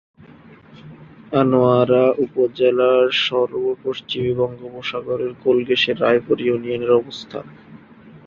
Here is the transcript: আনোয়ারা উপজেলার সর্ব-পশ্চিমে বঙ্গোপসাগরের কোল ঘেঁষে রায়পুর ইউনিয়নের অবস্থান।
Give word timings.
আনোয়ারা 1.31 2.03
উপজেলার 2.17 3.03
সর্ব-পশ্চিমে 3.21 4.31
বঙ্গোপসাগরের 4.39 5.31
কোল 5.43 5.57
ঘেঁষে 5.65 5.91
রায়পুর 5.93 6.37
ইউনিয়নের 6.41 6.91
অবস্থান। 6.93 7.45